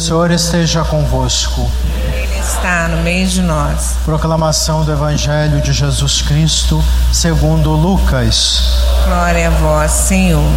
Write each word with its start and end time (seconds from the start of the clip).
O 0.00 0.02
Senhor 0.02 0.30
esteja 0.30 0.82
convosco. 0.82 1.70
Ele 2.14 2.38
está 2.38 2.88
no 2.88 3.02
meio 3.02 3.28
de 3.28 3.42
nós. 3.42 3.96
Proclamação 4.02 4.82
do 4.82 4.90
Evangelho 4.90 5.60
de 5.60 5.74
Jesus 5.74 6.22
Cristo, 6.22 6.82
segundo 7.12 7.72
Lucas. 7.72 8.82
Glória 9.04 9.48
a 9.48 9.50
vós, 9.50 9.90
Senhor. 9.90 10.50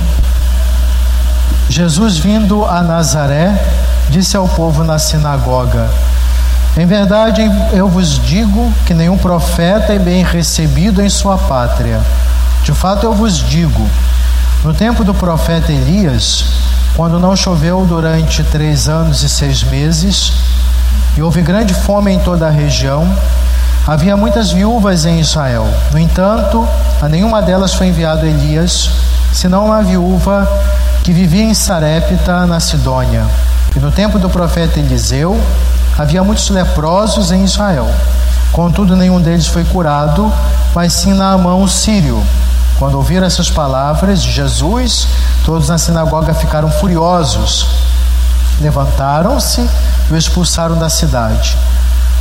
Jesus, 1.68 2.18
vindo 2.18 2.64
a 2.64 2.82
Nazaré, 2.82 3.54
disse 4.10 4.38
ao 4.38 4.48
povo 4.48 4.82
na 4.82 4.98
sinagoga: 4.98 5.91
Em 6.78 6.86
verdade, 6.86 7.41
eu 7.73 7.89
vos 7.89 8.18
digo 8.20 8.73
que 8.86 8.94
nenhum 8.94 9.18
profeta 9.18 9.91
é 9.91 10.00
bem 10.00 10.23
recebido 10.23 11.02
em 11.02 11.10
sua 11.10 11.38
pátria. 11.38 12.00
De 12.64 12.73
fato, 12.73 13.05
eu 13.05 13.14
vos 13.14 13.39
digo: 13.39 13.89
no 14.64 14.73
tempo 14.73 15.04
do 15.04 15.14
profeta 15.14 15.70
Elias, 15.70 16.46
quando 16.96 17.20
não 17.20 17.36
choveu 17.36 17.86
durante 17.86 18.44
três 18.44 18.88
anos 18.88 19.23
e 19.23 19.30
seis 19.30 19.64
meses, 19.64 20.34
e 21.17 21.22
houve 21.22 21.41
grande 21.41 21.73
fome 21.73 22.12
em 22.12 22.20
toda 22.20 22.48
a 22.48 22.52
região, 22.52 23.08
havia 23.88 24.16
muitas 24.16 24.52
viúvas 24.52 25.05
em 25.05 25.20
Israel. 25.20 25.67
No 25.91 26.00
entanto, 26.00 26.67
a 27.02 27.09
nenhuma 27.09 27.41
delas 27.41 27.73
foi 27.73 27.88
enviado 27.88 28.26
Elias, 28.26 28.91
senão 29.34 29.66
uma 29.66 29.81
viúva 29.81 30.48
que 31.03 31.12
vivia 31.12 31.44
em 31.44 31.53
Sarepta, 31.53 32.45
na 32.45 32.59
Sidônia. 32.59 33.25
E 33.75 33.80
no 33.80 33.91
tempo 33.91 34.20
do 34.20 34.30
profeta 34.30 34.80
Eliseu, 34.80 35.39
havia 35.98 36.23
muitos 36.23 36.50
leprosos 36.50 37.31
em 37.31 37.44
Israel. 37.44 37.89
Contudo, 38.52 38.95
nenhum 38.95 39.20
deles 39.20 39.48
foi 39.48 39.64
curado, 39.64 40.31
mas 40.75 40.94
sim 40.94 41.14
Naamã 41.14 41.55
o 41.55 41.67
sírio. 41.67 42.23
Quando 42.84 42.96
ouviram 42.96 43.26
essas 43.26 43.50
palavras 43.50 44.22
de 44.22 44.30
Jesus, 44.30 45.08
todos 45.46 45.70
na 45.70 45.78
sinagoga 45.78 46.34
ficaram 46.34 46.70
furiosos. 46.70 47.66
Levantaram-se 48.59 49.62
e 50.09 50.14
o 50.14 50.18
expulsaram 50.18 50.78
da 50.78 50.90
cidade. 50.90 51.58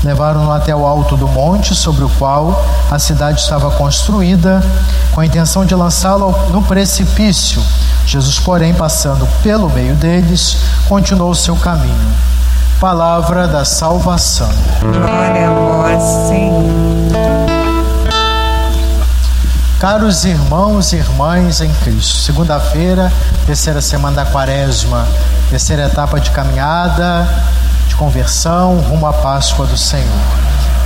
Levaram-no 0.05 0.52
até 0.52 0.73
o 0.73 0.87
alto 0.87 1.16
do 1.16 1.27
monte 1.27 1.74
sobre 1.74 2.04
o 2.04 2.09
qual 2.10 2.65
a 2.88 2.96
cidade 2.96 3.41
estava 3.41 3.73
construída, 3.73 4.63
com 5.10 5.21
a 5.21 5.27
intenção 5.27 5.66
de 5.66 5.74
lançá-lo 5.74 6.32
no 6.52 6.63
precipício. 6.63 7.60
Jesus, 8.07 8.38
porém, 8.38 8.73
passando 8.73 9.26
pelo 9.43 9.69
meio 9.69 9.97
deles, 9.97 10.59
continuou 10.88 11.32
o 11.32 11.35
seu 11.35 11.57
caminho. 11.57 12.15
Palavra 12.79 13.49
da 13.49 13.65
salvação. 13.65 14.49
Glória 14.80 15.51
a 15.51 15.54
vós, 15.54 16.02
Senhor. 16.29 16.41
Caros 19.83 20.25
irmãos 20.25 20.93
e 20.93 20.97
irmãs 20.99 21.61
em 21.61 21.75
Cristo, 21.83 22.19
segunda-feira, 22.19 23.13
terceira 23.45 23.80
semana 23.80 24.25
da 24.25 24.30
quaresma, 24.30 25.05
terceira 25.51 25.87
etapa 25.87 26.21
de 26.21 26.30
caminhada, 26.30 27.29
de 27.88 27.97
conversão 27.97 28.79
rumo 28.79 29.09
à 29.09 29.13
Páscoa 29.13 29.66
do 29.66 29.77
Senhor. 29.77 30.07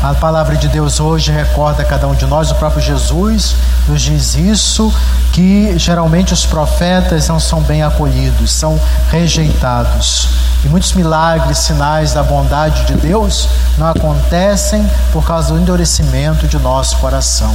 A 0.02 0.14
palavra 0.14 0.56
de 0.56 0.66
Deus 0.68 0.98
hoje 0.98 1.30
recorda 1.30 1.82
a 1.82 1.84
cada 1.84 2.08
um 2.08 2.14
de 2.14 2.24
nós, 2.24 2.50
o 2.50 2.54
próprio 2.54 2.80
Jesus 2.80 3.54
nos 3.86 4.00
diz 4.00 4.34
isso, 4.34 4.90
que 5.30 5.78
geralmente 5.78 6.32
os 6.32 6.46
profetas 6.46 7.28
não 7.28 7.38
são 7.38 7.60
bem 7.60 7.82
acolhidos, 7.82 8.50
são 8.50 8.80
rejeitados. 9.10 10.45
E 10.64 10.68
muitos 10.68 10.92
milagres, 10.94 11.58
sinais 11.58 12.12
da 12.12 12.22
bondade 12.22 12.84
de 12.84 12.94
Deus 12.94 13.48
não 13.78 13.88
acontecem 13.88 14.88
por 15.12 15.24
causa 15.24 15.52
do 15.52 15.60
endurecimento 15.60 16.48
de 16.48 16.58
nosso 16.58 16.96
coração 16.98 17.54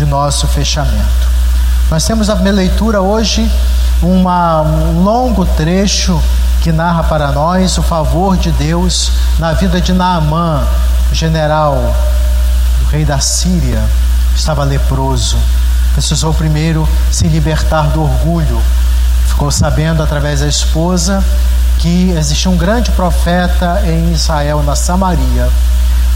de 0.00 0.06
nosso 0.06 0.46
fechamento. 0.46 1.28
Nós 1.90 2.04
temos 2.06 2.28
na 2.28 2.34
leitura 2.34 3.02
hoje 3.02 3.50
uma, 4.00 4.62
um 4.62 5.02
longo 5.02 5.44
trecho 5.44 6.18
que 6.62 6.72
narra 6.72 7.02
para 7.04 7.30
nós 7.32 7.76
o 7.76 7.82
favor 7.82 8.34
de 8.38 8.50
Deus 8.50 9.12
na 9.38 9.52
vida 9.52 9.78
de 9.78 9.92
Naamã, 9.92 10.66
general, 11.12 11.94
o 12.82 12.90
rei 12.90 13.04
da 13.04 13.20
Síria, 13.20 13.82
estava 14.34 14.64
leproso. 14.64 15.36
Precisou 15.92 16.32
primeiro 16.32 16.88
se 17.10 17.28
libertar 17.28 17.88
do 17.88 18.02
orgulho. 18.02 18.62
Ficou 19.26 19.50
sabendo 19.50 20.02
através 20.02 20.40
da 20.40 20.46
esposa 20.46 21.22
que 21.80 22.10
existia 22.10 22.50
um 22.50 22.56
grande 22.56 22.90
profeta 22.92 23.82
em 23.86 24.12
Israel, 24.12 24.62
na 24.62 24.76
Samaria. 24.76 25.48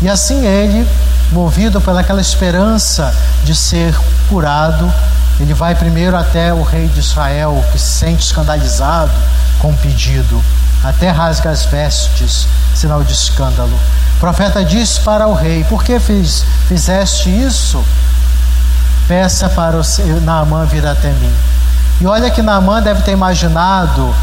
E 0.02 0.08
assim 0.08 0.46
ele 0.46 0.86
movido 1.32 1.80
pelaquela 1.80 2.20
esperança 2.20 3.14
de 3.42 3.54
ser 3.54 3.96
curado, 4.28 4.92
ele 5.40 5.54
vai 5.54 5.74
primeiro 5.74 6.16
até 6.16 6.52
o 6.52 6.62
rei 6.62 6.86
de 6.88 7.00
Israel, 7.00 7.64
que 7.72 7.78
se 7.78 7.98
sente 7.98 8.24
escandalizado 8.24 9.12
com 9.58 9.70
o 9.70 9.76
pedido, 9.76 10.42
até 10.84 11.10
rasga 11.10 11.50
as 11.50 11.64
vestes, 11.64 12.46
sinal 12.74 13.02
de 13.02 13.14
escândalo. 13.14 13.74
O 14.16 14.20
profeta 14.20 14.62
diz 14.62 14.98
para 14.98 15.26
o 15.26 15.34
rei: 15.34 15.64
Por 15.64 15.82
que 15.82 15.98
fiz, 15.98 16.44
fizeste 16.68 17.30
isso? 17.30 17.82
Peça 19.08 19.48
para 19.48 19.78
o 19.78 20.20
Naamã 20.22 20.66
vir 20.66 20.86
até 20.86 21.08
mim. 21.08 21.34
E 22.00 22.06
olha 22.06 22.30
que 22.30 22.42
Naamã 22.42 22.82
deve 22.82 23.02
ter 23.02 23.12
imaginado 23.12 24.14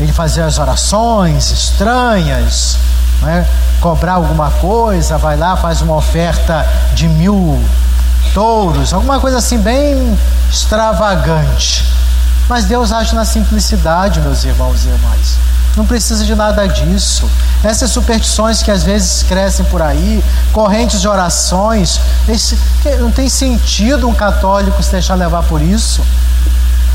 ele 0.00 0.12
fazer 0.12 0.42
as 0.42 0.58
orações 0.58 1.50
estranhas, 1.50 2.78
né? 3.22 3.46
cobrar 3.80 4.14
alguma 4.14 4.50
coisa, 4.50 5.18
vai 5.18 5.36
lá, 5.36 5.56
faz 5.56 5.80
uma 5.80 5.96
oferta 5.96 6.66
de 6.94 7.08
mil 7.08 7.62
touros, 8.32 8.92
alguma 8.92 9.20
coisa 9.20 9.38
assim 9.38 9.58
bem 9.58 10.18
extravagante. 10.50 11.84
Mas 12.48 12.64
Deus 12.64 12.92
age 12.92 13.14
na 13.14 13.24
simplicidade, 13.24 14.20
meus 14.20 14.44
irmãos 14.44 14.84
e 14.84 14.88
irmãs. 14.88 15.38
Não 15.76 15.86
precisa 15.86 16.24
de 16.24 16.34
nada 16.34 16.66
disso. 16.66 17.30
Essas 17.62 17.90
superstições 17.90 18.62
que 18.62 18.70
às 18.70 18.82
vezes 18.82 19.22
crescem 19.22 19.64
por 19.66 19.82
aí, 19.82 20.24
correntes 20.52 21.00
de 21.00 21.06
orações, 21.06 22.00
esse, 22.28 22.58
não 22.98 23.10
tem 23.10 23.28
sentido 23.28 24.08
um 24.08 24.14
católico 24.14 24.82
se 24.82 24.90
deixar 24.90 25.14
levar 25.14 25.42
por 25.44 25.60
isso. 25.60 26.02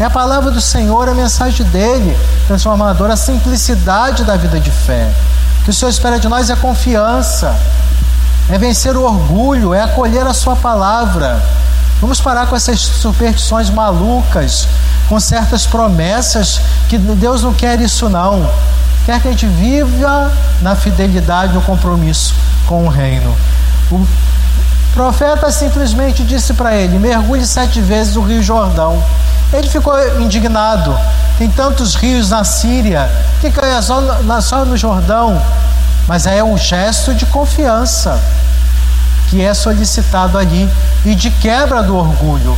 É 0.03 0.05
a 0.05 0.09
palavra 0.09 0.51
do 0.51 0.59
Senhor, 0.59 1.07
a 1.07 1.13
mensagem 1.13 1.65
dele, 1.67 2.13
transformadora, 2.45 3.13
a 3.13 3.15
simplicidade 3.15 4.25
da 4.25 4.35
vida 4.35 4.59
de 4.59 4.69
fé 4.69 5.09
que 5.63 5.69
o 5.69 5.73
Senhor 5.73 5.89
espera 5.89 6.19
de 6.19 6.27
nós 6.27 6.49
é 6.49 6.57
confiança, 6.57 7.55
é 8.49 8.57
vencer 8.57 8.97
o 8.97 9.03
orgulho, 9.03 9.73
é 9.73 9.81
acolher 9.81 10.27
a 10.27 10.33
Sua 10.33 10.57
palavra. 10.57 11.41
Vamos 12.01 12.19
parar 12.19 12.47
com 12.47 12.55
essas 12.57 12.81
superstições 12.81 13.69
malucas, 13.69 14.67
com 15.07 15.17
certas 15.21 15.65
promessas, 15.65 16.59
que 16.89 16.97
Deus 16.97 17.41
não 17.41 17.53
quer 17.53 17.79
isso, 17.79 18.09
não. 18.09 18.45
Quer 19.05 19.21
que 19.21 19.29
a 19.29 19.31
gente 19.31 19.47
viva 19.47 20.29
na 20.61 20.75
fidelidade, 20.75 21.53
no 21.53 21.61
compromisso 21.61 22.35
com 22.67 22.85
o 22.85 22.89
reino. 22.89 23.33
O 23.89 24.05
profeta 24.93 25.49
simplesmente 25.49 26.25
disse 26.25 26.53
para 26.53 26.75
ele: 26.75 26.99
mergulhe 26.99 27.45
sete 27.45 27.79
vezes 27.79 28.17
o 28.17 28.21
Rio 28.21 28.43
Jordão. 28.43 29.01
Ele 29.57 29.69
ficou 29.69 29.93
indignado. 30.19 30.97
Tem 31.37 31.49
tantos 31.49 31.95
rios 31.95 32.29
na 32.29 32.43
Síria, 32.43 33.09
que 33.39 33.47
é 33.47 33.81
só, 33.81 34.01
só 34.41 34.65
no 34.65 34.75
Jordão. 34.75 35.41
Mas 36.07 36.25
é 36.25 36.43
um 36.43 36.57
gesto 36.57 37.13
de 37.13 37.25
confiança 37.25 38.19
que 39.29 39.41
é 39.41 39.53
solicitado 39.53 40.37
ali 40.37 40.69
e 41.05 41.15
de 41.15 41.31
quebra 41.31 41.81
do 41.81 41.95
orgulho 41.95 42.57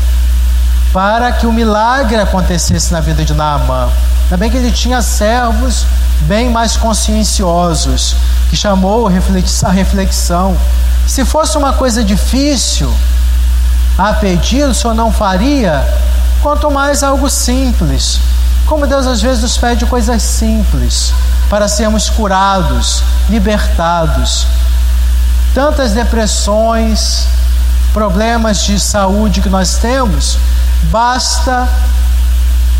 para 0.91 1.31
que 1.33 1.45
o 1.45 1.51
milagre 1.51 2.15
acontecesse 2.15 2.93
na 2.93 3.01
vida 3.01 3.25
de 3.25 3.33
Naamã. 3.33 3.89
Também 4.29 4.49
que 4.49 4.55
ele 4.55 4.71
tinha 4.71 5.01
servos 5.01 5.85
bem 6.21 6.49
mais 6.49 6.77
conscienciosos, 6.77 8.15
que 8.49 8.55
chamou 8.55 9.07
a 9.07 9.71
reflexão. 9.71 10.57
Se 11.05 11.25
fosse 11.25 11.57
uma 11.57 11.73
coisa 11.73 12.03
difícil 12.03 12.91
a 13.97 14.13
pedir, 14.13 14.63
o 14.67 14.73
senhor 14.73 14.93
não 14.93 15.11
faria? 15.11 15.85
Quanto 16.45 16.69
mais 16.69 17.01
algo 17.01 17.27
simples. 17.27 18.19
Como 18.67 18.85
Deus 18.85 19.07
às 19.07 19.19
vezes 19.19 19.41
nos 19.41 19.57
pede 19.57 19.83
coisas 19.87 20.21
simples 20.21 21.11
para 21.49 21.67
sermos 21.67 22.07
curados, 22.07 23.01
libertados. 23.27 24.45
Tantas 25.55 25.93
depressões, 25.93 27.27
problemas 27.91 28.59
de 28.59 28.79
saúde 28.79 29.41
que 29.41 29.49
nós 29.49 29.77
temos, 29.77 30.37
basta 30.91 31.67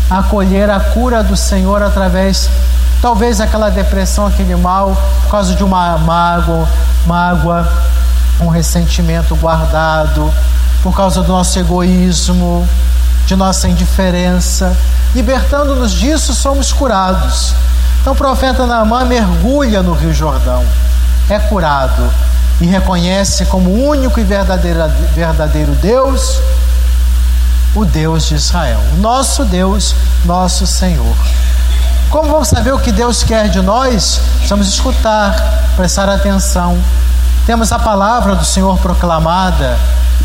acolher 0.08 0.70
a 0.70 0.78
cura 0.78 1.24
do 1.24 1.36
Senhor 1.36 1.82
através, 1.82 2.48
talvez 3.02 3.40
aquela 3.40 3.68
depressão, 3.68 4.28
aquele 4.28 4.54
mal, 4.54 4.96
por 5.22 5.30
causa 5.32 5.56
de 5.56 5.64
uma 5.64 5.98
mágoa, 5.98 6.68
mágoa, 7.04 7.68
um 8.40 8.46
ressentimento 8.46 9.34
guardado, 9.34 10.32
por 10.84 10.94
causa 10.94 11.20
do 11.20 11.32
nosso 11.32 11.58
egoísmo, 11.58 12.64
de 13.26 13.36
nossa 13.36 13.68
indiferença. 13.68 14.76
Libertando-nos 15.14 15.92
disso, 15.92 16.32
somos 16.34 16.72
curados. 16.72 17.54
Então 18.00 18.12
o 18.12 18.16
profeta 18.16 18.66
Naamã 18.66 19.04
mergulha 19.04 19.82
no 19.82 19.92
Rio 19.92 20.14
Jordão, 20.14 20.64
é 21.28 21.38
curado 21.38 22.08
e 22.60 22.66
reconhece 22.66 23.44
como 23.46 23.70
único 23.70 24.20
e 24.20 24.24
verdadeiro, 24.24 24.80
verdadeiro 25.14 25.72
Deus 25.72 26.40
o 27.74 27.84
Deus 27.84 28.24
de 28.24 28.36
Israel, 28.36 28.80
nosso 28.98 29.44
Deus, 29.44 29.94
nosso 30.24 30.66
Senhor. 30.66 31.14
Como 32.08 32.30
vamos 32.30 32.48
saber 32.48 32.72
o 32.72 32.78
que 32.78 32.90
Deus 32.90 33.22
quer 33.22 33.50
de 33.50 33.60
nós? 33.60 34.20
Precisamos 34.36 34.68
escutar, 34.68 35.72
prestar 35.76 36.08
atenção. 36.08 36.78
Temos 37.44 37.72
a 37.72 37.78
palavra 37.78 38.34
do 38.34 38.44
Senhor 38.44 38.78
proclamada, 38.78 39.76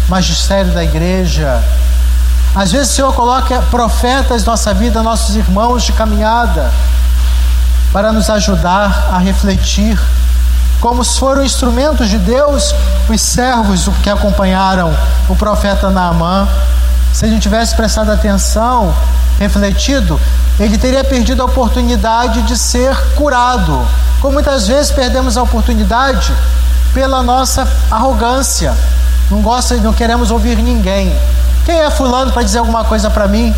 magistério 0.08 0.72
da 0.72 0.84
igreja. 0.84 1.62
Às 2.56 2.72
vezes 2.72 2.92
o 2.92 2.96
Senhor 2.96 3.14
coloca 3.14 3.62
profetas 3.72 4.44
nossa 4.44 4.74
vida, 4.74 5.02
nossos 5.02 5.36
irmãos 5.36 5.84
de 5.84 5.94
caminhada, 5.94 6.72
para 7.94 8.12
nos 8.12 8.30
ajudar 8.30 9.10
a 9.12 9.18
refletir 9.18 9.98
como 10.82 11.04
foram 11.04 11.44
instrumentos 11.44 12.10
de 12.10 12.18
Deus 12.18 12.74
os 13.08 13.22
servos 13.22 13.88
que 14.02 14.10
acompanharam 14.10 14.92
o 15.30 15.36
profeta 15.36 15.92
Naamã. 15.92 16.48
Se 17.14 17.26
ele 17.26 17.40
tivesse 17.40 17.76
prestado 17.76 18.12
atenção, 18.12 18.94
refletido, 19.38 20.20
ele 20.60 20.78
teria 20.78 21.04
perdido 21.04 21.44
a 21.44 21.46
oportunidade 21.46 22.42
de 22.44 22.58
ser 22.58 22.96
curado. 23.14 23.88
Como 24.20 24.34
muitas 24.34 24.68
vezes 24.68 24.92
perdemos 24.92 25.38
a 25.38 25.44
oportunidade 25.44 26.34
pela 26.94 27.22
nossa 27.22 27.68
arrogância. 27.92 28.76
Não 29.30 29.42
gosta, 29.42 29.76
não 29.78 29.94
queremos 29.94 30.32
ouvir 30.32 30.58
ninguém. 30.58 31.16
Quem 31.66 31.80
é 31.80 31.90
fulano 31.90 32.32
para 32.32 32.44
dizer 32.44 32.60
alguma 32.60 32.84
coisa 32.84 33.10
para 33.10 33.28
mim? 33.28 33.56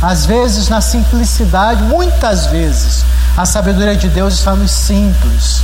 Às 0.00 0.26
vezes 0.26 0.68
na 0.68 0.80
simplicidade, 0.80 1.82
muitas 1.82 2.46
vezes, 2.46 3.04
a 3.36 3.46
sabedoria 3.46 3.96
de 3.96 4.08
Deus 4.08 4.34
está 4.34 4.54
nos 4.54 4.70
simples 4.70 5.62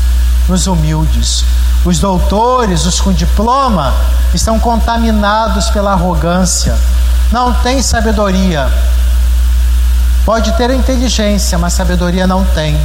nos 0.48 0.66
humildes. 0.66 1.44
Os 1.84 1.98
doutores, 2.00 2.86
os 2.86 3.00
com 3.00 3.12
diploma, 3.12 3.94
estão 4.34 4.58
contaminados 4.58 5.70
pela 5.70 5.92
arrogância, 5.92 6.76
não 7.30 7.52
têm 7.52 7.82
sabedoria. 7.82 8.68
Pode 10.24 10.52
ter 10.52 10.70
inteligência, 10.70 11.56
mas 11.58 11.74
sabedoria 11.74 12.26
não 12.26 12.44
tem. 12.44 12.78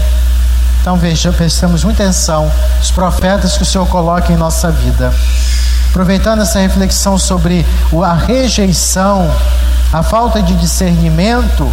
Então 0.82 0.98
veja, 0.98 1.32
prestamos 1.32 1.84
muita 1.84 2.04
atenção 2.04 2.52
os 2.82 2.92
profetas 2.92 3.58
que 3.58 3.64
o 3.64 3.66
Senhor 3.66 3.88
coloca 3.88 4.32
em 4.32 4.36
nossa 4.36 4.70
vida. 4.70 5.14
Aproveitando 5.94 6.42
essa 6.42 6.58
reflexão 6.58 7.20
sobre 7.20 7.64
a 8.04 8.14
rejeição, 8.16 9.32
a 9.94 10.02
falta 10.02 10.42
de 10.42 10.56
discernimento, 10.56 11.72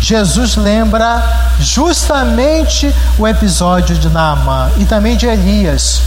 Jesus 0.00 0.56
lembra 0.56 1.22
justamente 1.60 2.90
o 3.18 3.28
episódio 3.28 3.94
de 3.94 4.08
Naamã 4.08 4.70
e 4.78 4.86
também 4.86 5.18
de 5.18 5.26
Elias, 5.26 6.00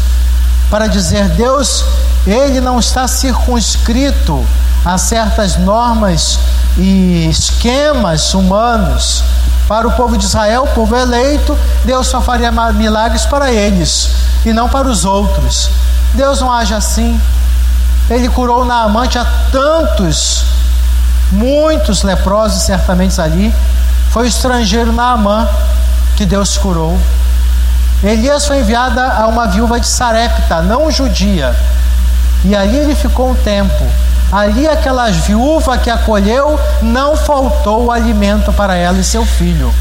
para 0.72 0.88
dizer: 0.88 1.30
Deus, 1.36 1.86
ele 2.26 2.60
não 2.60 2.80
está 2.80 3.08
circunscrito 3.08 4.44
a 4.84 4.98
certas 4.98 5.56
normas 5.56 6.40
e 6.76 7.30
esquemas 7.30 8.34
humanos. 8.34 9.24
Para 9.68 9.88
o 9.88 9.92
povo 9.92 10.18
de 10.18 10.26
Israel, 10.26 10.64
o 10.64 10.74
povo 10.74 10.96
eleito, 10.96 11.56
Deus 11.84 12.08
só 12.08 12.20
faria 12.22 12.52
milagres 12.74 13.24
para 13.28 13.52
eles 13.52 14.10
e 14.44 14.52
não 14.52 14.68
para 14.68 14.88
os 14.88 15.06
outros. 15.06 15.70
Deus 16.16 16.42
não 16.42 16.52
age 16.52 16.74
assim. 16.74 17.20
Ele 18.10 18.30
curou 18.30 18.66
Naamã, 18.66 19.08
tinha 19.08 19.26
tantos, 19.52 20.46
muitos 21.32 22.04
leprosos 22.04 22.64
certamente 22.64 23.20
ali, 23.20 23.54
foi 24.12 24.24
o 24.24 24.28
estrangeiro 24.28 24.92
Naamã 24.92 25.48
que 26.16 26.26
Deus 26.26 26.58
curou. 26.58 26.98
Elias 28.04 28.46
foi 28.46 28.60
enviado 28.60 29.00
a 29.00 29.28
uma 29.28 29.48
viúva 29.48 29.80
de 29.80 29.88
Sarepta, 29.88 30.62
não 30.62 30.92
judia. 30.92 31.56
E 32.44 32.56
ali 32.56 32.78
ele 32.78 32.96
ficou 32.96 33.32
um 33.32 33.36
tempo. 33.36 33.86
Ali 34.32 34.68
aquela 34.68 35.10
viúva 35.10 35.78
que 35.78 35.90
acolheu, 35.90 36.60
não 36.82 37.18
faltou 37.18 37.92
alimento 37.92 38.54
para 38.54 38.76
ela 38.76 39.00
e 39.00 39.04
seu 39.04 39.26
filho. 39.26 39.74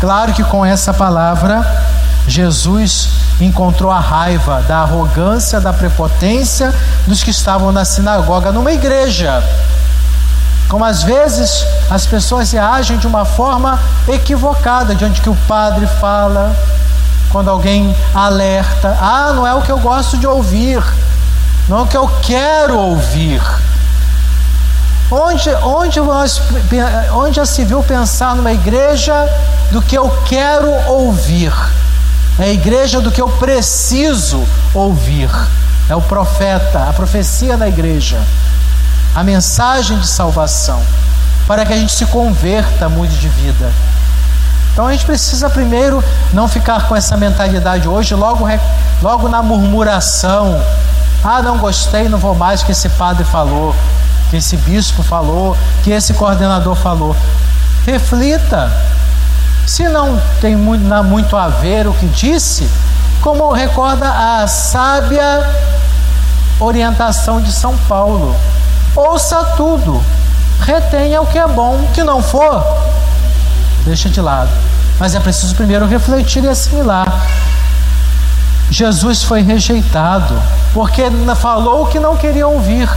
Claro 0.00 0.32
que 0.32 0.44
com 0.44 0.64
essa 0.64 0.92
palavra, 0.92 1.64
Jesus 2.26 3.10
encontrou 3.40 3.90
a 3.90 4.00
raiva 4.00 4.62
da 4.66 4.78
arrogância, 4.78 5.60
da 5.60 5.72
prepotência 5.72 6.74
dos 7.06 7.22
que 7.22 7.30
estavam 7.30 7.70
na 7.70 7.84
sinagoga, 7.84 8.50
numa 8.50 8.72
igreja 8.72 9.42
como 10.68 10.84
às 10.84 11.02
vezes 11.02 11.64
as 11.90 12.06
pessoas 12.06 12.50
reagem 12.50 12.98
de 12.98 13.06
uma 13.06 13.24
forma 13.24 13.78
equivocada 14.08 14.94
diante 14.94 15.20
que 15.20 15.28
o 15.28 15.36
padre 15.46 15.86
fala, 16.00 16.52
quando 17.30 17.48
alguém 17.48 17.94
alerta: 18.14 18.96
ah, 19.00 19.32
não 19.34 19.46
é 19.46 19.54
o 19.54 19.62
que 19.62 19.70
eu 19.70 19.78
gosto 19.78 20.18
de 20.18 20.26
ouvir, 20.26 20.82
não 21.68 21.78
é 21.78 21.82
o 21.82 21.86
que 21.86 21.96
eu 21.96 22.08
quero 22.22 22.76
ouvir. 22.76 23.42
Onde, 25.10 25.50
onde, 25.62 26.00
nós, 26.00 26.40
onde 27.12 27.36
já 27.36 27.46
se 27.46 27.64
viu 27.64 27.82
pensar 27.82 28.34
numa 28.34 28.52
igreja 28.52 29.14
do 29.70 29.80
que 29.80 29.96
eu 29.96 30.08
quero 30.26 30.70
ouvir? 30.88 31.52
É 32.38 32.44
a 32.44 32.52
igreja 32.52 33.00
do 33.00 33.10
que 33.10 33.20
eu 33.20 33.28
preciso 33.28 34.44
ouvir. 34.72 35.30
É 35.88 35.94
o 35.94 36.02
profeta, 36.02 36.88
a 36.88 36.92
profecia 36.92 37.56
da 37.56 37.68
igreja 37.68 38.20
a 39.14 39.22
mensagem 39.22 39.98
de 39.98 40.08
salvação, 40.08 40.82
para 41.46 41.64
que 41.64 41.72
a 41.72 41.76
gente 41.76 41.92
se 41.92 42.04
converta, 42.06 42.88
mude 42.88 43.16
de 43.16 43.28
vida. 43.28 43.72
Então 44.72 44.88
a 44.88 44.92
gente 44.92 45.06
precisa 45.06 45.48
primeiro 45.48 46.02
não 46.32 46.48
ficar 46.48 46.88
com 46.88 46.96
essa 46.96 47.16
mentalidade 47.16 47.88
hoje, 47.88 48.12
logo, 48.14 48.44
logo 49.00 49.28
na 49.28 49.40
murmuração. 49.40 50.60
Ah, 51.22 51.40
não 51.40 51.58
gostei, 51.58 52.08
não 52.08 52.18
vou 52.18 52.34
mais 52.34 52.64
que 52.64 52.72
esse 52.72 52.88
padre 52.88 53.24
falou, 53.24 53.74
que 54.30 54.36
esse 54.36 54.56
bispo 54.56 55.02
falou, 55.04 55.56
que 55.84 55.92
esse 55.92 56.12
coordenador 56.14 56.74
falou. 56.74 57.16
Reflita. 57.86 58.72
Se 59.66 59.88
não 59.88 60.20
tem 60.40 60.56
muito, 60.56 60.84
não 60.84 61.02
muito 61.02 61.36
a 61.36 61.48
ver 61.48 61.86
o 61.86 61.94
que 61.94 62.06
disse, 62.06 62.68
como 63.20 63.50
recorda 63.52 64.06
a 64.06 64.46
sábia 64.46 65.44
orientação 66.60 67.40
de 67.40 67.50
São 67.50 67.76
Paulo. 67.88 68.36
Ouça 68.94 69.42
tudo, 69.56 70.02
retenha 70.60 71.20
o 71.20 71.26
que 71.26 71.38
é 71.38 71.46
bom, 71.46 71.76
o 71.76 71.88
que 71.92 72.04
não 72.04 72.22
for, 72.22 72.64
deixa 73.84 74.08
de 74.08 74.20
lado. 74.20 74.50
Mas 74.98 75.14
é 75.14 75.20
preciso 75.20 75.54
primeiro 75.54 75.86
refletir 75.86 76.44
e 76.44 76.48
assimilar. 76.48 77.26
Jesus 78.70 79.22
foi 79.22 79.42
rejeitado 79.42 80.40
porque 80.72 81.02
falou 81.36 81.84
o 81.84 81.86
que 81.86 81.98
não 81.98 82.16
queria 82.16 82.46
ouvir. 82.46 82.88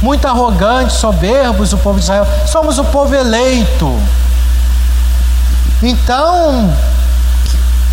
Muito 0.00 0.26
arrogante, 0.26 0.92
soberbos, 0.92 1.72
o 1.72 1.78
povo 1.78 1.98
de 1.98 2.04
Israel. 2.04 2.26
Somos 2.46 2.78
o 2.78 2.84
povo 2.84 3.14
eleito. 3.14 4.00
Então, 5.82 6.74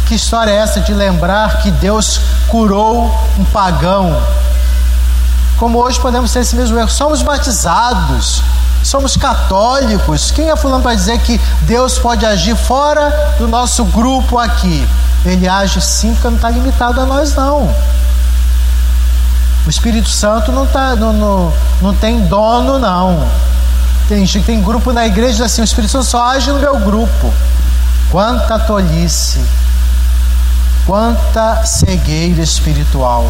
que 0.08 0.16
história 0.16 0.52
é 0.52 0.56
essa 0.56 0.80
de 0.80 0.94
lembrar 0.94 1.62
que 1.62 1.72
Deus 1.72 2.20
curou 2.48 3.06
um 3.38 3.46
pagão 3.46 4.16
como 5.58 5.80
hoje 5.80 6.00
podemos 6.00 6.32
ter 6.32 6.40
esse 6.40 6.56
mesmo 6.56 6.78
erro. 6.78 6.90
Somos 6.90 7.22
batizados, 7.22 8.44
somos 8.84 9.16
católicos. 9.16 10.32
Quem 10.32 10.50
é 10.50 10.56
fulano 10.56 10.84
para 10.84 10.96
dizer 10.96 11.20
que 11.20 11.40
Deus 11.62 11.98
pode 11.98 12.26
agir 12.26 12.56
fora 12.56 13.36
do 13.38 13.48
nosso 13.48 13.86
grupo 13.86 14.38
aqui? 14.38 14.88
Ele 15.24 15.48
age 15.48 15.82
sim, 15.82 16.14
porque 16.14 16.28
não 16.28 16.36
está 16.36 16.50
limitado 16.50 17.00
a 17.00 17.06
nós, 17.06 17.34
não. 17.36 17.74
O 19.66 19.70
Espírito 19.70 20.10
Santo 20.10 20.52
não, 20.52 20.68
tá, 20.68 20.96
não, 20.96 21.14
não, 21.14 21.54
não 21.82 21.94
tem 21.96 22.22
dono, 22.28 22.78
não. 22.78 23.28
Tem, 24.08 24.26
tem 24.28 24.62
grupo 24.62 24.92
na 24.94 25.08
igreja 25.08 25.46
assim, 25.46 25.62
o 25.62 25.64
Espírito 25.64 25.92
Santo 25.92 26.06
só 26.06 26.24
age 26.28 26.52
no 26.52 26.60
meu 26.60 26.78
grupo. 26.80 27.34
Quanta 28.12 28.60
tolice, 28.60 29.44
quanta 30.86 31.66
cegueira 31.66 32.42
espiritual. 32.42 33.24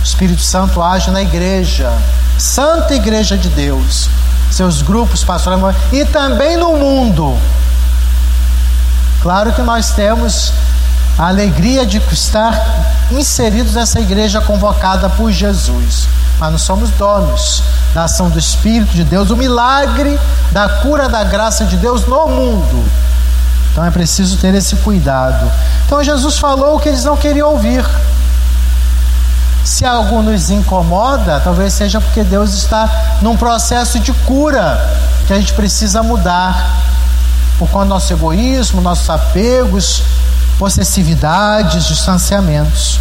O 0.00 0.02
Espírito 0.02 0.42
Santo 0.42 0.82
age 0.82 1.10
na 1.10 1.22
igreja, 1.22 1.90
Santa 2.38 2.94
Igreja 2.94 3.36
de 3.36 3.48
Deus, 3.48 4.08
seus 4.50 4.82
grupos 4.82 5.24
pastorais 5.24 5.74
e 5.92 6.04
também 6.04 6.56
no 6.56 6.74
mundo. 6.74 7.36
Claro 9.20 9.52
que 9.52 9.62
nós 9.62 9.90
temos 9.90 10.52
a 11.18 11.26
alegria 11.26 11.84
de 11.84 11.98
estar 12.12 12.54
inseridos 13.10 13.74
nessa 13.74 13.98
igreja 13.98 14.40
convocada 14.40 15.08
por 15.10 15.32
Jesus, 15.32 16.06
mas 16.38 16.52
não 16.52 16.58
somos 16.58 16.90
donos 16.90 17.62
da 17.92 18.04
ação 18.04 18.30
do 18.30 18.38
Espírito 18.38 18.92
de 18.92 19.02
Deus, 19.02 19.30
o 19.30 19.36
milagre 19.36 20.18
da 20.52 20.68
cura 20.80 21.08
da 21.08 21.24
graça 21.24 21.64
de 21.64 21.76
Deus 21.76 22.06
no 22.06 22.28
mundo. 22.28 22.84
Então 23.78 23.86
é 23.86 23.92
preciso 23.92 24.36
ter 24.38 24.52
esse 24.56 24.74
cuidado. 24.74 25.48
Então 25.86 26.02
Jesus 26.02 26.36
falou 26.36 26.74
o 26.74 26.80
que 26.80 26.88
eles 26.88 27.04
não 27.04 27.16
queriam 27.16 27.52
ouvir. 27.52 27.88
Se 29.64 29.84
algo 29.84 30.20
nos 30.20 30.50
incomoda, 30.50 31.38
talvez 31.38 31.74
seja 31.74 32.00
porque 32.00 32.24
Deus 32.24 32.54
está 32.54 32.90
num 33.22 33.36
processo 33.36 34.00
de 34.00 34.12
cura 34.12 34.84
que 35.28 35.32
a 35.32 35.36
gente 35.36 35.52
precisa 35.52 36.02
mudar. 36.02 36.76
Por 37.56 37.68
conta 37.68 37.84
do 37.84 37.90
nosso 37.90 38.12
egoísmo, 38.12 38.80
nossos 38.80 39.08
apegos, 39.08 40.02
possessividades, 40.58 41.86
distanciamentos. 41.86 42.98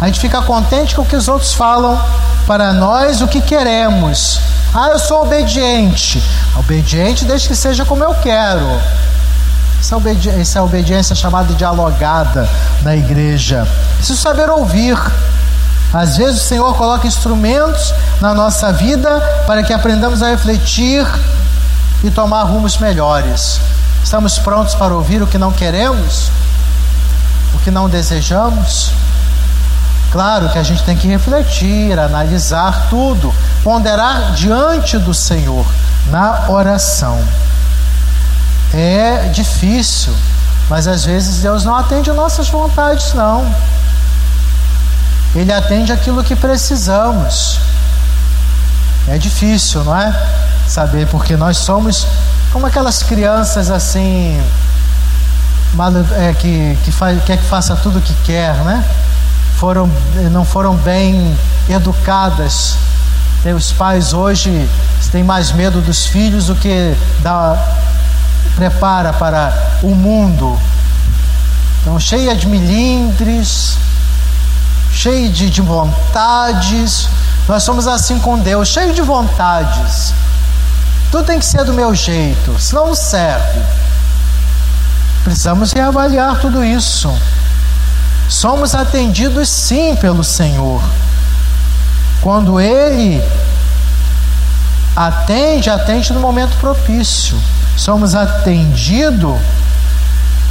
A 0.00 0.06
gente 0.06 0.20
fica 0.20 0.40
contente 0.40 0.94
com 0.94 1.02
o 1.02 1.04
que 1.04 1.16
os 1.16 1.28
outros 1.28 1.52
falam 1.52 2.02
para 2.46 2.72
nós, 2.72 3.20
o 3.20 3.28
que 3.28 3.42
queremos. 3.42 4.40
Ah, 4.72 4.88
eu 4.88 4.98
sou 4.98 5.24
obediente. 5.24 6.22
Obediente 6.56 7.26
desde 7.26 7.46
que 7.46 7.54
seja 7.54 7.84
como 7.84 8.02
eu 8.02 8.14
quero. 8.14 8.80
Essa, 9.80 9.96
obedi 9.96 10.28
essa 10.28 10.62
obediência 10.62 11.14
chamada 11.14 11.54
dialogada 11.54 12.48
na 12.82 12.96
igreja. 12.96 13.66
Preciso 13.96 14.20
saber 14.20 14.50
ouvir. 14.50 14.98
Às 15.92 16.16
vezes 16.16 16.42
o 16.42 16.44
Senhor 16.44 16.74
coloca 16.76 17.06
instrumentos 17.06 17.94
na 18.20 18.34
nossa 18.34 18.72
vida 18.72 19.20
para 19.46 19.62
que 19.62 19.72
aprendamos 19.72 20.22
a 20.22 20.28
refletir 20.28 21.06
e 22.04 22.10
tomar 22.10 22.42
rumos 22.44 22.76
melhores. 22.78 23.60
Estamos 24.04 24.38
prontos 24.38 24.74
para 24.74 24.94
ouvir 24.94 25.22
o 25.22 25.26
que 25.26 25.38
não 25.38 25.52
queremos? 25.52 26.30
O 27.54 27.58
que 27.60 27.70
não 27.70 27.88
desejamos? 27.88 28.92
Claro 30.10 30.48
que 30.50 30.58
a 30.58 30.62
gente 30.62 30.82
tem 30.84 30.96
que 30.96 31.06
refletir, 31.06 31.98
analisar 31.98 32.86
tudo, 32.88 33.34
ponderar 33.62 34.32
diante 34.32 34.98
do 34.98 35.12
Senhor 35.12 35.66
na 36.10 36.48
oração. 36.48 37.22
É 38.74 39.30
difícil, 39.32 40.14
mas 40.68 40.86
às 40.86 41.04
vezes 41.04 41.40
Deus 41.40 41.64
não 41.64 41.74
atende 41.74 42.10
nossas 42.12 42.48
vontades, 42.48 43.14
não. 43.14 43.50
Ele 45.34 45.52
atende 45.52 45.92
aquilo 45.92 46.22
que 46.22 46.36
precisamos. 46.36 47.60
É 49.06 49.16
difícil, 49.16 49.84
não 49.84 49.96
é? 49.96 50.14
Saber, 50.66 51.06
porque 51.08 51.36
nós 51.36 51.56
somos 51.58 52.06
como 52.52 52.66
aquelas 52.66 53.02
crianças 53.02 53.70
assim, 53.70 54.40
é, 56.16 56.34
que, 56.34 56.78
que 56.84 56.92
faz, 56.92 57.22
quer 57.24 57.38
que 57.38 57.44
faça 57.44 57.76
tudo 57.76 57.98
o 57.98 58.02
que 58.02 58.14
quer, 58.24 58.54
né? 58.64 58.84
Foram, 59.56 59.90
não 60.30 60.44
foram 60.44 60.74
bem 60.76 61.36
educadas. 61.68 62.76
Os 63.56 63.72
pais 63.72 64.12
hoje 64.12 64.68
têm 65.10 65.22
mais 65.22 65.52
medo 65.52 65.80
dos 65.80 66.06
filhos 66.06 66.46
do 66.46 66.54
que 66.54 66.94
da 67.22 67.56
prepara 68.58 69.12
para 69.12 69.78
o 69.84 69.94
mundo. 69.94 70.58
Então, 71.80 71.98
cheia 72.00 72.34
de 72.34 72.48
milindres, 72.48 73.78
cheio 74.92 75.30
de, 75.30 75.48
de 75.48 75.62
vontades. 75.62 77.08
Nós 77.46 77.62
somos 77.62 77.86
assim 77.86 78.18
com 78.18 78.36
Deus, 78.36 78.66
cheio 78.66 78.92
de 78.92 79.00
vontades. 79.00 80.12
Tudo 81.12 81.24
tem 81.24 81.38
que 81.38 81.46
ser 81.46 81.64
do 81.64 81.72
meu 81.72 81.94
jeito, 81.94 82.58
senão 82.58 82.88
não 82.88 82.94
serve. 82.96 83.60
Precisamos 85.22 85.72
reavaliar 85.72 86.40
tudo 86.40 86.64
isso. 86.64 87.16
Somos 88.28 88.74
atendidos 88.74 89.48
sim 89.48 89.94
pelo 89.94 90.24
Senhor. 90.24 90.82
Quando 92.20 92.60
Ele 92.60 93.22
atende, 94.96 95.70
atende 95.70 96.12
no 96.12 96.18
momento 96.18 96.56
propício. 96.58 97.40
Somos 97.78 98.16
atendidos 98.16 99.38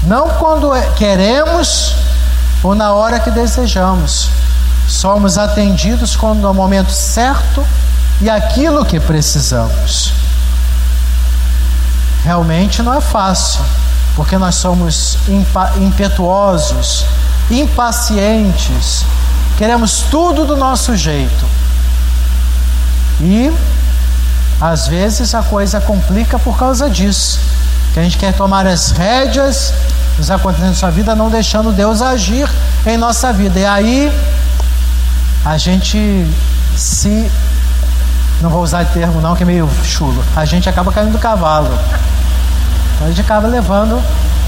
não 0.03 0.29
quando 0.29 0.71
queremos 0.95 1.93
ou 2.63 2.73
na 2.73 2.93
hora 2.93 3.19
que 3.19 3.29
desejamos. 3.29 4.29
Somos 4.87 5.37
atendidos 5.37 6.15
quando 6.15 6.39
no 6.39 6.53
momento 6.53 6.89
certo 6.89 7.67
e 8.21 8.29
aquilo 8.29 8.85
que 8.85 8.97
precisamos. 8.97 10.13
Realmente 12.23 12.81
não 12.81 12.93
é 12.93 13.01
fácil, 13.01 13.59
porque 14.15 14.37
nós 14.37 14.55
somos 14.55 15.17
impetuosos, 15.81 17.05
impacientes, 17.51 19.05
queremos 19.57 20.03
tudo 20.09 20.45
do 20.45 20.55
nosso 20.55 20.95
jeito. 20.95 21.45
E 23.19 23.51
às 24.59 24.87
vezes 24.87 25.35
a 25.35 25.43
coisa 25.43 25.79
complica 25.79 26.39
por 26.39 26.57
causa 26.57 26.89
disso. 26.89 27.39
Que 27.93 27.99
a 27.99 28.03
gente 28.03 28.17
quer 28.17 28.33
tomar 28.33 28.65
as 28.65 28.91
rédeas 28.91 29.73
dos 30.17 30.31
acontecimentos 30.31 30.81
da 30.81 30.89
vida, 30.89 31.15
não 31.15 31.29
deixando 31.29 31.71
Deus 31.71 32.01
agir 32.01 32.49
em 32.85 32.97
nossa 32.97 33.31
vida. 33.31 33.59
E 33.59 33.65
aí 33.65 34.11
a 35.45 35.57
gente 35.57 36.27
se. 36.75 37.31
Não 38.41 38.49
vou 38.49 38.61
usar 38.61 38.83
o 38.83 38.87
termo 38.87 39.19
não, 39.19 39.35
que 39.35 39.43
é 39.43 39.45
meio 39.45 39.69
chulo. 39.83 40.23
A 40.35 40.45
gente 40.45 40.69
acaba 40.69 40.91
caindo 40.91 41.11
do 41.11 41.19
cavalo. 41.19 41.69
A 43.01 43.07
gente 43.07 43.21
acaba 43.21 43.47
levando 43.47 44.01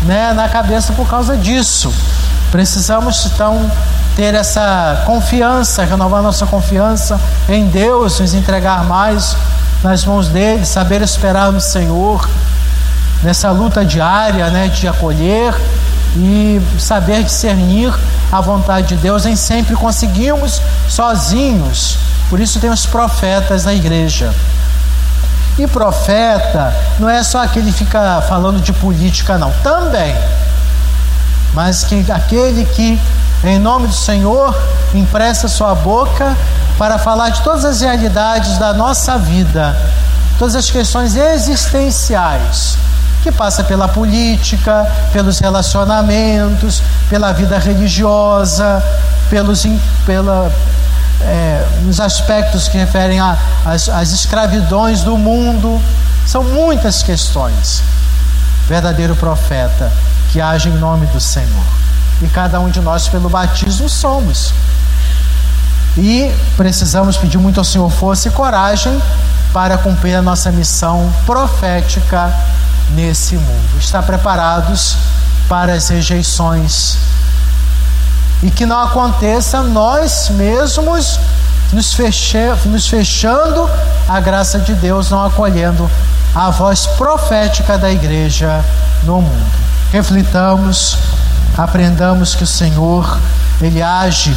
né, 0.04 0.34
na 0.34 0.48
cabeça 0.48 0.94
por 0.94 1.08
causa 1.08 1.38
disso. 1.38 1.94
Precisamos 2.51 3.25
então 3.25 3.70
ter 4.19 4.35
essa 4.35 5.03
confiança, 5.05 5.85
renovar 5.85 6.21
nossa 6.21 6.45
confiança 6.45 7.17
em 7.47 7.67
Deus, 7.67 8.19
nos 8.19 8.33
entregar 8.33 8.83
mais 8.83 9.33
nas 9.81 10.03
mãos 10.03 10.27
dele, 10.27 10.65
saber 10.65 11.01
esperar 11.01 11.53
no 11.53 11.61
Senhor, 11.61 12.29
nessa 13.23 13.49
luta 13.49 13.85
diária 13.85 14.49
né, 14.49 14.67
de 14.67 14.89
acolher 14.89 15.55
e 16.17 16.61
saber 16.77 17.23
discernir 17.23 17.97
a 18.29 18.41
vontade 18.41 18.88
de 18.88 18.97
Deus. 18.97 19.23
Nem 19.23 19.38
sempre 19.38 19.73
conseguimos 19.73 20.61
sozinhos, 20.89 21.97
por 22.29 22.41
isso 22.41 22.59
tem 22.59 22.69
os 22.69 22.85
profetas 22.85 23.63
na 23.63 23.73
igreja. 23.73 24.35
E 25.57 25.65
profeta 25.65 26.75
não 26.99 27.09
é 27.09 27.23
só 27.23 27.41
aquele 27.41 27.71
que 27.71 27.85
fica 27.85 28.21
falando 28.27 28.59
de 28.59 28.73
política, 28.73 29.38
não, 29.38 29.53
também, 29.63 30.13
mas 31.53 31.85
que 31.85 32.05
aquele 32.11 32.65
que, 32.65 32.99
em 33.43 33.58
nome 33.58 33.88
do 33.88 33.93
Senhor, 33.93 34.55
empresta 34.93 35.48
sua 35.48 35.74
boca 35.74 36.36
para 36.77 36.98
falar 36.98 37.29
de 37.29 37.41
todas 37.41 37.63
as 37.63 37.81
realidades 37.81 38.58
da 38.58 38.74
nossa 38.74 39.17
vida, 39.17 39.75
todas 40.38 40.55
as 40.55 40.69
questões 40.69 41.15
existenciais, 41.15 42.77
que 43.24 43.31
passa 43.31 43.63
pela 43.63 43.88
política, 43.88 44.89
pelos 45.13 45.39
relacionamentos, 45.39 46.81
pela 47.10 47.31
vida 47.31 47.58
religiosa, 47.58 48.84
pelos 49.29 49.65
pela, 50.05 50.51
é, 51.22 51.65
nos 51.84 52.00
aspectos 52.00 52.67
que 52.67 52.77
referem 52.77 53.19
às 53.22 54.12
escravidões 54.12 55.01
do 55.01 55.17
mundo. 55.17 55.81
São 56.25 56.43
muitas 56.43 57.03
questões. 57.03 57.81
Verdadeiro 58.67 59.15
profeta 59.15 59.91
que 60.31 60.39
age 60.39 60.69
em 60.69 60.74
nome 60.74 61.08
do 61.08 61.19
Senhor. 61.19 61.88
E 62.21 62.27
cada 62.27 62.59
um 62.59 62.69
de 62.69 62.81
nós, 62.81 63.07
pelo 63.07 63.29
batismo, 63.29 63.88
somos. 63.88 64.53
E 65.97 66.31
precisamos 66.55 67.17
pedir 67.17 67.38
muito 67.38 67.59
ao 67.59 67.63
Senhor 67.63 67.89
força 67.89 68.27
e 68.27 68.31
coragem 68.31 69.01
para 69.51 69.77
cumprir 69.77 70.15
a 70.15 70.21
nossa 70.21 70.51
missão 70.51 71.11
profética 71.25 72.33
nesse 72.91 73.35
mundo. 73.35 73.77
Estar 73.79 74.03
preparados 74.03 74.97
para 75.47 75.73
as 75.73 75.89
rejeições. 75.89 76.97
E 78.41 78.51
que 78.51 78.65
não 78.65 78.79
aconteça 78.79 79.61
nós 79.63 80.29
mesmos 80.29 81.19
nos, 81.73 81.93
feche, 81.93 82.38
nos 82.65 82.88
fechando 82.88 83.69
a 84.07 84.19
graça 84.19 84.59
de 84.59 84.73
Deus, 84.73 85.09
não 85.09 85.25
acolhendo 85.25 85.89
a 86.33 86.49
voz 86.49 86.85
profética 86.85 87.77
da 87.77 87.91
igreja 87.91 88.63
no 89.03 89.21
mundo. 89.21 89.51
Reflitamos, 89.91 90.97
aprendamos 91.58 92.36
que 92.36 92.44
o 92.44 92.48
Senhor, 92.48 93.20
Ele 93.62 93.82
age 93.82 94.36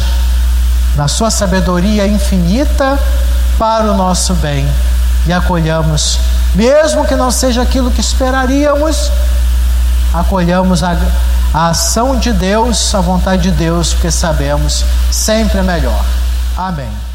na 0.95 1.07
sua 1.07 1.31
sabedoria 1.31 2.07
infinita 2.07 2.99
para 3.57 3.91
o 3.91 3.97
nosso 3.97 4.33
bem 4.35 4.67
e 5.25 5.33
acolhamos, 5.33 6.19
mesmo 6.53 7.05
que 7.05 7.15
não 7.15 7.31
seja 7.31 7.61
aquilo 7.61 7.89
que 7.89 8.01
esperaríamos, 8.01 9.11
acolhamos 10.13 10.83
a, 10.83 10.97
a 11.53 11.69
ação 11.69 12.17
de 12.17 12.31
Deus, 12.33 12.93
a 12.93 13.01
vontade 13.01 13.43
de 13.43 13.51
Deus, 13.51 13.93
porque 13.93 14.11
sabemos 14.11 14.85
sempre 15.11 15.59
é 15.59 15.63
melhor. 15.63 16.03
Amém. 16.57 17.12